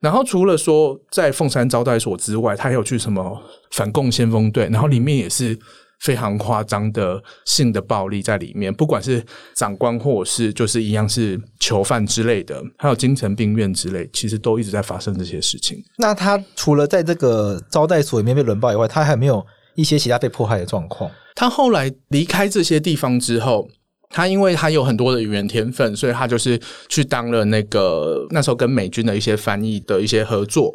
[0.01, 5.59] 然后除了说在凤山招待所之外，他还有去什么反共先锋队，然后里面也是。
[6.03, 15.81] 非常夸张的性的暴力在里面，不管是长官或者是就是一样是囚犯之类的，还有精神病院之类，其实都一直在发生这些事情。
[15.99, 21.09] 那他除了在这个招待所里面被轮暴以外，他还有没有一些其他被迫害的状况。
[21.43, 23.69] 他后来离开这些地方之后，
[24.11, 26.57] 他因为他有很多的语言天分，所以他就是
[26.89, 30.73] 去当了那个那时候跟美军的一些翻译的一些合作。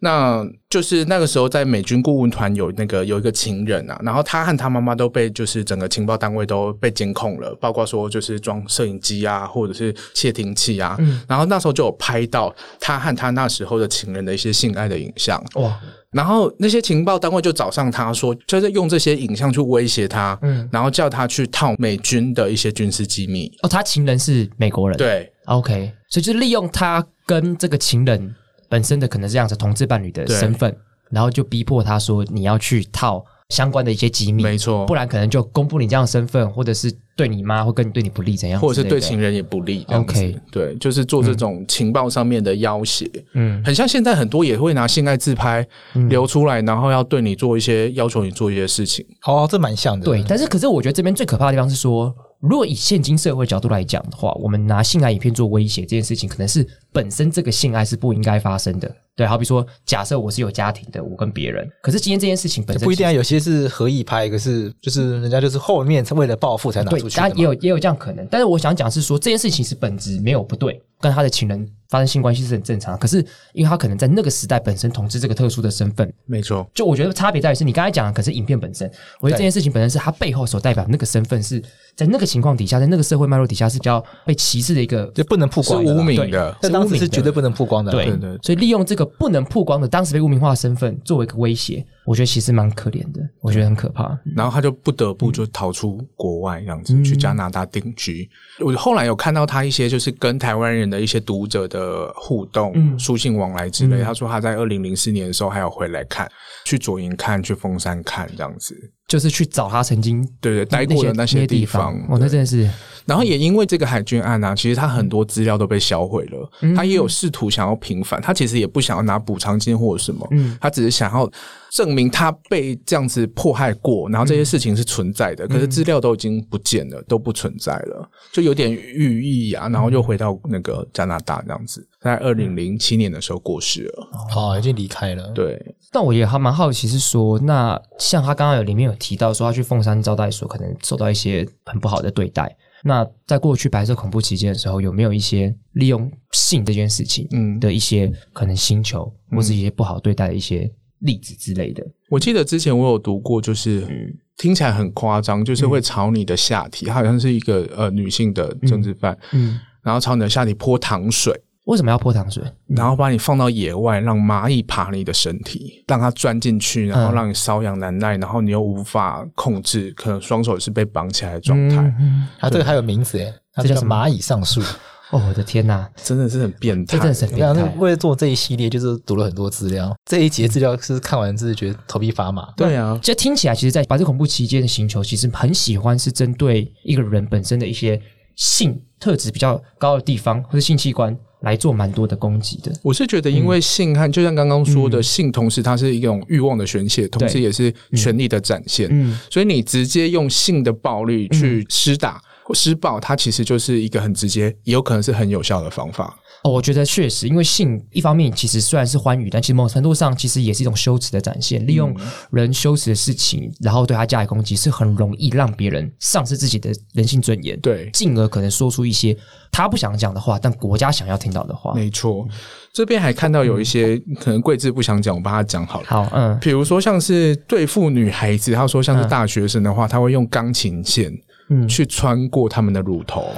[0.00, 10.98] 那就是那个时候在美军顾问团有那个有一个情人啊，然后他和他妈妈都被就是整个情报单位都被监控了，包括说就是装摄影机啊，或者是窃听器啊，
[11.28, 15.42] 然后那时候就有拍到他和他那时候的情人的一些性爱的影像。
[15.56, 15.78] 哇，
[16.16, 20.66] 然后那些情报单位就找上他说，就是用这些影像去威胁他，嗯。
[20.72, 23.52] 然后叫他去套美军的一些军事机密。
[23.62, 28.34] 哦，他情人是美国人，对，，OK，所以就是利用他跟这个情人
[28.68, 30.74] 本身的可能是这样子同志伴侣的身份，
[31.10, 39.86] 然后就逼迫他说你要去套相关的一些机密，没错不然可能就公布你这样的身份，或者是对你妈会跟对你不利怎样或者是对情人也不利。
[39.88, 45.66] OK 对，就是做这种情报上面的要挟，嗯很像现在很多也会拿性爱自拍
[46.08, 49.06] 流出来，然后要对你做一些要求你做一些事情。
[49.26, 50.04] 哦，这蛮像的。
[50.04, 58.90] 对，但是可是我觉得这边最可怕的地方是说，如果以现今社会角度来讲的话，我们拿性爱影片做威胁这件事情，可能是本身这个性爱是不应该发生的。
[59.14, 67.16] 对，好比说，假设我是有家庭的，我跟别人，可是今天这件事情本身不一定啊，有些是合意拍，可是就是人家就是后面为了报复才拿出，去。
[67.16, 81.58] 当然也有也有这样可能，但是我想讲是说这件事情是本质没有不对，跟他的情人发生性关系是很正常，可是因为他可能在那个时代本身统治这个特殊的身份，没错，就我觉得差别在于是你刚才讲的，可是影片本身，我觉得这件事情本身是他背后所代表的那个身份是
[81.94, 85.98] 在那个情况底下，在那个社会脉络底下是比较被歧视的一个就不能曝光的啦。
[85.98, 86.54] 污名的。
[86.60, 87.90] 在当是绝对不能曝光的。
[87.92, 94.18] 对对对所以利用这个不能曝光的当时被污名化的身份作为一个威胁，我觉得其实蛮可怜的，我觉得很可怕。
[94.34, 98.28] 然后他就不得不就逃出国外，这样子、去加拿大定居。
[98.60, 104.02] 我后来有看到他一些就是跟台湾人的一些读者的互动、书信往来之类。
[104.02, 106.30] 他说他在二零零四年的时候还有回来看，
[106.64, 108.74] 去左营看，去凤山看这样子。
[109.08, 112.68] 就是去找他曾经对对，待过的那些地方，哦，那真的是
[113.04, 116.74] 然后也因为这个海军案啊，其实他很多资料都被销毁了。
[116.74, 120.28] 他也有试图想要平反，他其实也不想要拿补偿金或者什么，
[120.60, 121.30] 他只是想要
[121.76, 125.46] 证明他被这样子迫害过，然后这些事情是存在的。
[125.46, 129.68] 可是资料都已经不见了，都不存在了，就有点寓意啊。
[129.68, 134.08] 然后又回到那个加拿大这样子，在二零零七年的时候过世了。
[134.34, 135.30] 哦，已经离开了。
[135.32, 135.62] 对，
[135.92, 142.56] 但我也还蛮好奇，是说，那像他刚刚有里面有提到说，他去凤山招待所可能受到一些很不好的对待。
[142.84, 151.84] 那在过去白色恐怖期间的时候，有没有一些利用性这件事情嗯的一些可能星球，或是一些不好对待的一些例子之类的？
[152.10, 154.16] 我记得之前我有读过，就是。
[154.38, 161.32] 听起来很夸张，就是会朝你的下体，它好像是一个呃女性的政治犯，嗯，然后朝你的下体泼糖水，
[161.64, 162.44] 为什么要泼糖水？
[162.66, 174.60] 然后把你放到野外，让蚂蚁爬你的身体，让它钻进去，然后让你瘙痒难耐，然后你又无法控制，可能双手是被绑起来的状态，嗯它这个还有名字诶，它叫蚂蚁上树。
[175.10, 177.14] 哦，我的天哪，真的是很变态这真的。
[177.14, 177.62] 是很变态。
[177.78, 179.96] 为了做这一系列，就是读了很多资料。
[180.04, 182.48] 这一节资料是看完是觉得头皮发麻。
[182.56, 188.00] 对啊，这听起来，其实，在白色恐怖期间的星球，其实很喜欢是针对一个人本身的一些
[188.34, 192.72] 性特质比较高的地方，或者性器官来做蛮多的攻击的。
[192.82, 198.88] 我是觉得，因为性和就像刚刚说的，性同时它是一种欲望的宣泄，同时也是权力的展现。
[198.90, 206.16] 嗯，所以你直接用性的暴力去施打或施暴，它其实就是一个很直接，也有可能是很有效的方法。
[206.44, 211.66] 哦，我觉得确实，因为性一方面其实虽然是欢愉，但其实某种程度上其实也是一种羞耻的展现。
[211.66, 211.92] 利用
[212.30, 219.16] 人羞耻的事情，然后对他加以攻击，是很容易让别人丧失自己的人性尊严，对，进而可能说出一些
[219.50, 221.74] 他不想讲的话，但国家想要听到的话。
[221.74, 222.28] 没错。
[222.72, 225.86] 这边还看到有一些可能贵志不想讲，我帮他讲好了。
[225.88, 231.10] 好，嗯，比如说像是对付女孩子，他说像是大学生的话，他会用钢琴线
[231.48, 233.32] 嗯去穿过他们的乳头。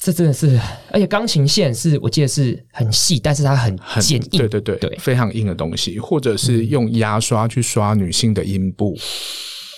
[0.00, 0.60] 这真的是，
[0.92, 8.96] 而且钢琴线是我记得是很细，但是它很很坚硬，对对对，对非常硬的东西，或者是用牙刷去刷女性的阴部。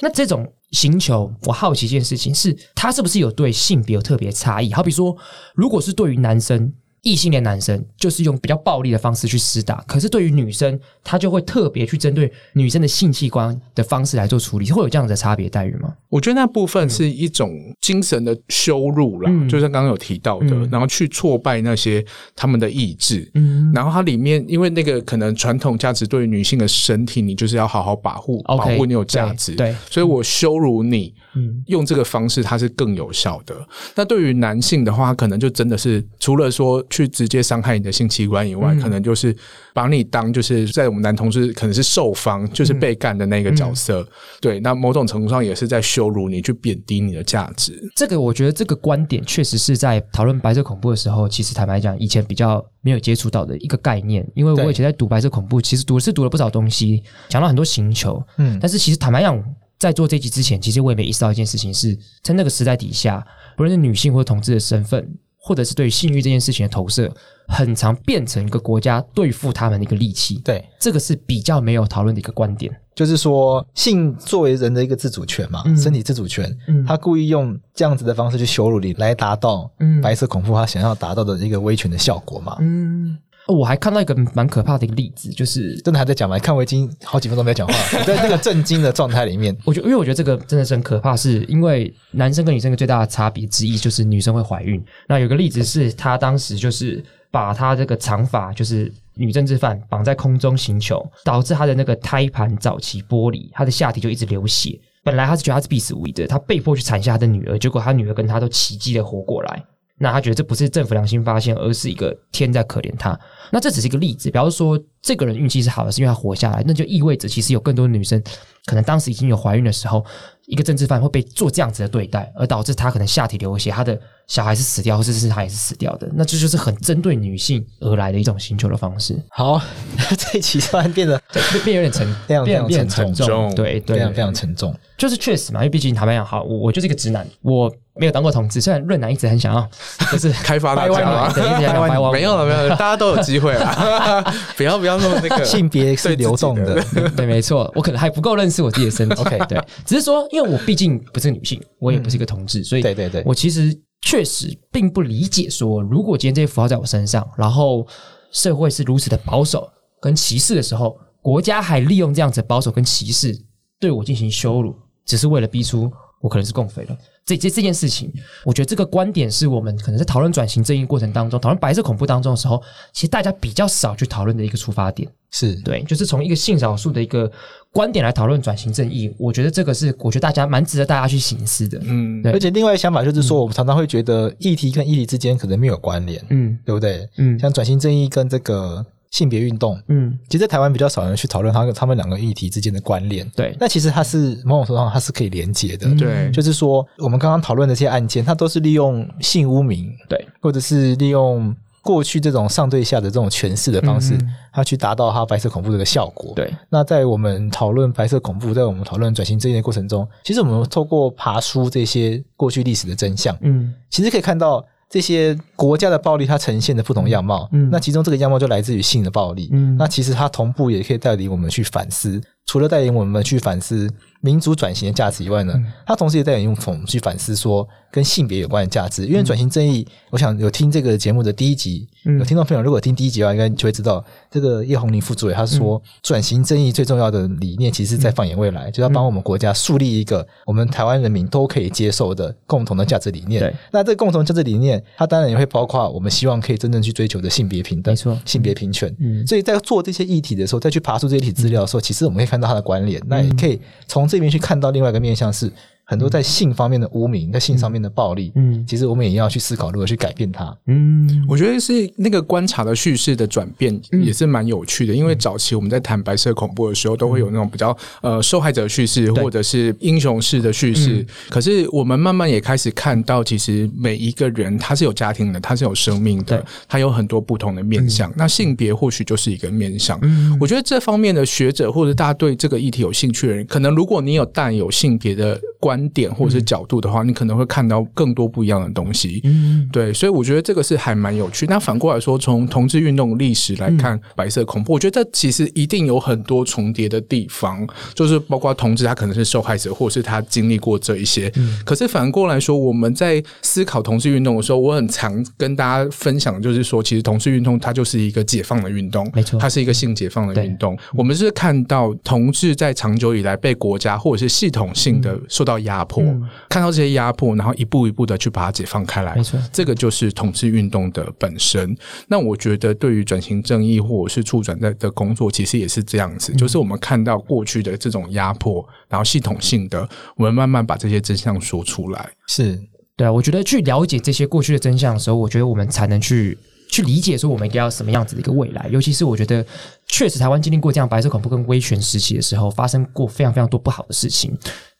[0.02, 4.70] 那这种星球，我好奇一件事情是，它是不是有对性别有特别差异？
[4.72, 5.16] 好比说，
[5.54, 6.72] 如果是对于男生。
[7.02, 15.94] 异性恋男生就是用比较暴力的方式去施打，可是对于女生，他就会特别去针对女生的性器官的方式来做处理，会有这样子的差别待遇吗？
[16.08, 23.30] 我觉得那部分是一种精神的羞辱啦，嗯就像刚刚有提到的，嗯然后去挫败那些他们的意志。
[23.34, 29.54] 嗯，然后它里面，因为那个可能传统价值对于女性的身体，你就是要好好保护保护你有价值。
[29.54, 33.54] 对对所以我羞辱你，嗯用这个方式它是更有效的。
[33.94, 39.34] 那对于男性的话，可能就真的是除了说去直接伤害你的性器官以外，可能就是
[39.72, 44.06] 把你当就是在我们男同事可能是受方，就是被干的那个角色。
[44.40, 47.78] 对，那某种程度上也是在羞辱你，去贬低你的价值。
[47.96, 54.26] 这个我觉得这个观点确实是在讨论白色恐怖的时候，其实坦白讲，以前比较没有接触到的一个概念。
[54.34, 58.22] 因为我以前在读白色恐怖，其实读是读了不少东西，讲到很多星球。
[58.38, 59.42] 嗯，但是其实坦白讲，
[59.78, 63.24] 在做这集之前，其实我也没意识到一件事情，是在那个时代底下，
[63.56, 65.08] 不论是女性或同志的身份。
[65.38, 67.10] 或者是对性欲这件事情的投射，
[67.46, 70.40] 很常变成一个国家对付他们的一个利器。
[70.44, 72.74] 对，这个是比较没有讨论的一个观点。
[72.94, 76.52] 就是说，性作为人的一个自主权嘛，身体自主权，
[76.84, 79.70] 他故意用这样子的方式去羞辱你，来达到
[80.02, 82.56] 白色恐怖他想要达到的一个威权的效果嘛。
[82.60, 83.16] 嗯。
[83.48, 86.38] 我还看到一个蛮可怕的一个例子，就是真的还在讲吗？
[86.38, 94.82] 看我已经好几分钟没有讲话，在那个震惊的状态里面， 我觉得，因为我觉得这个真的是很可怕，是因为男生跟女生的最大的差别之一就是女生会怀孕。
[95.08, 104.78] 那有个例子是，他当时就是把他这个长发，就是女政治犯绑在空中行球，导致她的那个胎盘早期剥离，她的下体就一直流血。
[105.02, 109.64] 本来她是觉得她是必死无疑的，她被迫去产下她的女儿，结果她女儿跟她都奇迹的活过来。
[109.98, 113.18] 那他觉得这不是政府良心发现，而是一个天在可怜他。
[113.50, 118.22] 那这只是一个例子，比方说这个人运气是好的，是因为他活下来，那就意味着其实有更多女生
[118.66, 120.04] 可能当时已经有怀孕的时候，
[120.46, 126.08] 一个政治犯会被做这样子的对待，而导致他可能下体流血，他的小孩是死掉，或者是他也是死掉的。
[126.14, 129.18] 那这就是很针对女性而来的一种寻求的方式。
[129.30, 129.60] 好，
[130.16, 131.20] 这一期突然变得
[131.64, 134.74] 变有点沉， 变变变沉重，对对，非常非常沉重。
[134.98, 138.60] 就是确实嘛，因为毕竟坦白讲，好，我我就是一个直男，我没有当过同志。
[138.60, 139.68] 虽然润男一直很想要，
[140.12, 140.94] 就是 开发大家，
[142.12, 144.24] 没有了，没有了，大家都有机会啦。
[144.56, 146.82] 不要不要那么那个性别是流动的，
[147.16, 147.70] 对，没错。
[147.74, 149.20] 我可能还不够认识我自己的身体。
[149.20, 157.86] OK，对，只是说，因为我毕竟不是女性，我也不是一个同志，所以对对对，我其实确实并不理解说，如果今天这些符号在我身上，然后
[158.32, 159.68] 社会是如此的保守
[160.00, 163.36] 跟歧视的时候，国家还利用这样子保守跟歧视
[163.80, 164.74] 对我进行羞辱。
[165.04, 166.94] 只是为了逼出我可能是共匪了，
[167.28, 168.10] 这这这件事情，
[168.42, 172.62] 我觉得这个观点是我们可能在讨论转型正义过程当中，讨论白色恐怖当中的时候，
[172.94, 175.06] 其实大家比较少去讨论的一个出发点。
[175.30, 177.30] 是对，就是从一个性少数的一个
[177.70, 181.78] 观点来讨论转型正义，我觉得这个是我觉得大家蛮值得大家去醒思的。
[181.84, 187.06] 嗯，而且另外一个想法就是说，我们常常会觉得议题跟议题之间可能没有关联，嗯，对不对？
[187.18, 188.86] 嗯，像转型正义跟这个。
[189.10, 193.26] 性别运动，嗯，其实台湾比较少人去讨论他他们两个议题之间的关联。
[193.34, 195.88] 对，那其实它是某种程度上它是可以连接的。
[195.94, 204.18] 对，就是说我们刚刚讨论的这些案件，它都是利用性污名，对，或者是利用过去这种上对下的这种诠释的方式，
[204.52, 206.34] 它去达到它白色恐怖这个效果。
[206.36, 214.62] 对，那在我们讨论白色恐怖，在我们讨论转型这一过程中，其实我们透过爬书这些过去历史的真相，嗯，其实可以看到。
[214.88, 222.20] 这些国家的暴力，它呈现的不同样貌，那其中这个样貌就来自于性的暴力，那其实它同步也可以带领我们去反思。
[222.48, 223.88] 除了带领我们去反思
[224.20, 225.54] 民族转型的价值以外呢，
[225.86, 229.06] 它同时也带领用我们去反思说跟性别有关的价值。
[229.06, 231.86] 因为转型正义，我想有听这个节目的第一集，
[232.18, 243.54] 有听众朋友如果听第一集的话，应该就会知道这个叶红林副主委他说，转型正义最重要的理念，其实在放眼未来，就要帮我们国家树立一个我们台湾人民都可以接受的共同的价值理念。
[243.70, 248.92] 那这个共同价值理念，它当然也会包括我们希望可以真正去追求的性别平等，没错，性别平权。
[248.98, 252.37] 嗯，所以在做这些议题的时候，再去爬出这些题资料的时候，其实我们可以看。
[252.40, 255.52] 到它的关联，那也可以从这边去看到另外一个面向是。
[255.90, 260.54] 很多在性方面的污名，在性上面的暴力，嗯，其实我们也要去思考如何去改变它。
[260.66, 271.02] 嗯，我觉得是那个观察的叙事的转变也是蛮有趣的，因为早期我们在谈白色恐怖的时候，都会有那种比较呃受害者叙事或者是英雄式的叙事。
[271.30, 278.12] 可是我们慢慢也开始看到，其实每一个人他是有家庭的，他是有生命的，他有很多不同的面相。
[278.14, 279.98] 那性别或许就是一个面相。
[280.38, 285.88] 我觉得这方面的学者或者大家对这个议题有兴趣的人，可能如果你有带有性别的观。
[285.88, 289.20] 点或者是角度的话，你可能会看到更多不一样的东西。
[289.24, 291.46] 嗯，对，所以我觉得这个是还蛮有趣。
[291.46, 301.32] 那反过来说，从同志运动历史来看，白色恐怖，我觉得这其实一定有很多重叠的地方，就是包括同志他可能是受害者，或者是他经历过这一些。
[301.64, 310.76] 可是反过来说，我们在思考同志运动的时候，我很常跟大家分享，就是说，其实同志运动它就是一个解放的运动，没错，它是一个性解放的运动。
[310.94, 316.02] 我们是看到同志在长久以来被国家或者是系统性的受到压迫，
[316.48, 319.14] 看到这些压迫，然后一步一步的去把它解放开来。
[319.16, 321.76] 没错，这个就是统治运动的本身。
[322.06, 332.10] 那我觉得，对于转型正义或者是促转在的工作，其实也是这样子，就是我们看到过去的这种压迫，然后系统性的，我们慢慢把这些真相说出来。
[332.26, 332.60] 是
[332.96, 336.36] 对啊，我觉得去了解这些过去的真相的时候，我觉得我们才能去
[336.68, 338.68] 去理解说我们应该要什么样子的一个未来。
[338.70, 339.44] 尤其是我觉得，
[339.86, 344.36] 确实台湾经历过这样白色恐怖跟威权时期的时候，发生过非常非常多不好的事情。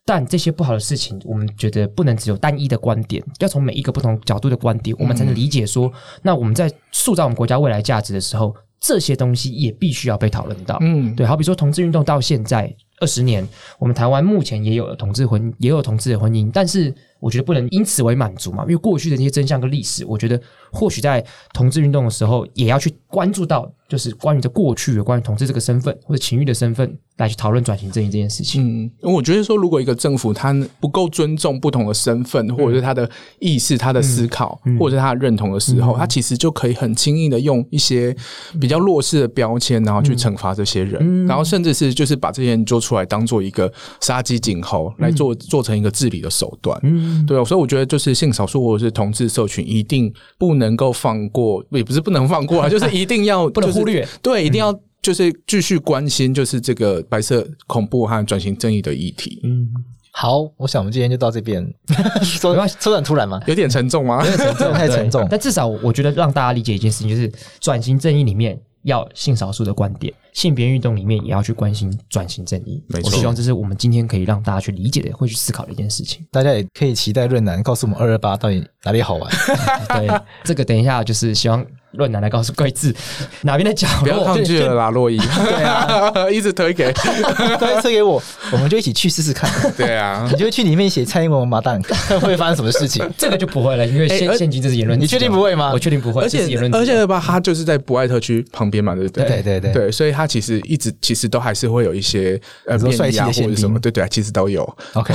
[0.08, 5.92] 但这些不好的事情，我们觉得不能只有单一的观点，要从每一个不同角度的观点，我们才能理解说，
[6.22, 10.78] 那我们在塑造我们国家未来价值的时候，这些东西也必须要被讨论到。
[10.80, 13.46] 嗯，对，好比说同志运动到现在二十年，
[13.78, 20.40] 我们台湾目前也有了同志婚，也有同志的婚姻，但是我觉得不能因此为满足嘛，因为过去的那些真相跟历史，我觉得
[20.72, 28.84] 或许在同志运动的时候，也要去关注到，就是关于这过去的关于同志这个身份或者情欲的身份，来去讨论转型正义这件事情。
[28.84, 33.08] 嗯，我觉得说，如果一个政府它不够尊重不同的身份，或者是他的
[33.38, 38.14] 意识、他的思考，或者是他的认同的时候，他其实就可以很轻易的用一些
[38.60, 46.78] 比较弱势的标签，然后去惩罚这些人，然后甚至是就是把这些人做出来当做一个杀鸡儆猴来做做成一个治理的手段。
[46.82, 54.78] 嗯，对啊，所以我觉得就是性少数或者是同志社群一定不能够放过，也不是不能放过啊，就是一定要 不能忽略，对，一定要。
[55.00, 59.40] 就是继续关心，就是这个白色恐怖和转型正义的议题。
[59.44, 59.68] 嗯，
[60.10, 61.64] 好，我想我们今天就到这边。
[62.20, 63.40] 说 说很突然吗？
[63.46, 64.26] 有点沉重吗？
[64.28, 65.24] 有点沉重，太沉重。
[65.30, 72.82] 但至少我觉得让大家理解一件事情，就是转型正义里面要性少数的观点，性别运动里面也要去关心转型正义。
[72.88, 76.26] 没错，我希望这是我们今天可以让大家去理解的，会去思考的一件事情。
[76.30, 79.30] 大家也可以期待润南告诉我们二二八到底哪里好玩。
[79.88, 81.64] 对，这个等一下就是希望。
[81.92, 82.94] 论坛来告诉贵志
[83.42, 85.16] 哪边的角落，不要抗拒了啦，洛伊。
[85.16, 88.22] 对啊， 一直推给 推推给我，
[88.52, 89.50] 我们就一起去试试看。
[89.76, 91.80] 对啊，你就去里面写蔡英文麻蛋，
[92.20, 93.08] 会发生什么事情？
[93.16, 94.98] 这个就不会了，因为现现今这是言论。
[95.00, 95.70] 你确定不会吗？
[95.72, 96.22] 我确定不会。
[96.22, 99.24] 而且而且吧，他就是在博爱特区旁边嘛，对不对？
[99.24, 104.62] 对对对对，所以他其实一直其实都还是会有一些呃帅气的或者什么，对对，其实都有。
[104.94, 105.14] OK。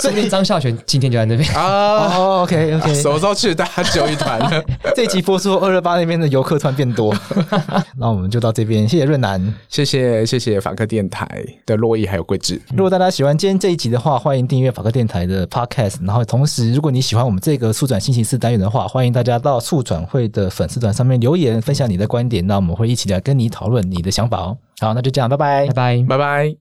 [0.00, 4.40] 说不定张孝全今天就在那边啊！OK OK，什么时候去大家揪一团？
[4.96, 7.14] 这集播出二二八那边的游客突然变多，
[7.98, 8.88] 那我们就到这边。
[8.88, 11.28] 谢谢润南，谢谢谢谢法克电台
[11.66, 12.60] 的洛伊还有桂枝。
[12.74, 15.96] 如果大家喜欢今天这一集的话，欢迎订阅法克电台的 Podcast。
[16.04, 22.46] 然后同时，如果你喜欢我们这个速转星期四单元的话，欢迎大家到速转会的粉丝团上面留言，分享你的观点。
[22.46, 24.56] 那我们会一起来跟你讨论你的想法哦。
[24.80, 26.56] 好，那就这样，拜拜，拜拜，拜拜。